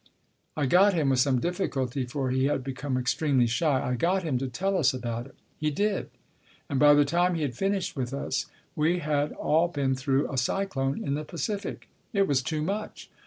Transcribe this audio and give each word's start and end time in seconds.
I 0.57 0.65
got 0.65 0.95
him 0.95 1.09
with 1.11 1.19
some 1.19 1.39
difficulty, 1.39 2.05
for 2.07 2.31
he 2.31 2.45
had 2.45 2.63
become 2.63 2.97
extremely 2.97 3.45
shy 3.45 3.87
I 3.87 3.93
got 3.93 4.23
him 4.23 4.39
to 4.39 4.47
tell 4.47 4.75
us 4.75 4.95
about 4.95 5.27
it. 5.27 5.35
He 5.59 5.69
did. 5.69 6.09
And 6.67 6.79
by 6.79 6.95
the 6.95 7.05
time 7.05 7.35
he 7.35 7.43
had 7.43 7.53
finished 7.55 7.95
with 7.95 8.11
us 8.11 8.47
we 8.75 8.97
had 8.97 9.31
all 9.33 9.67
been 9.67 9.93
through 9.93 10.27
a 10.31 10.39
cyclone 10.39 11.03
in 11.03 11.13
the 11.13 11.23
Pacific. 11.23 11.87
It 12.13 12.27
was 12.27 12.41
too 12.41 12.63
much. 12.63 13.11